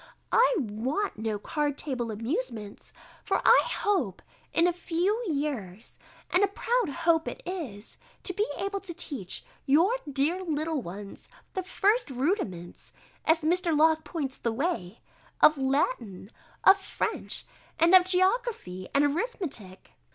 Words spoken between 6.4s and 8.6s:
a proud hope it is), to be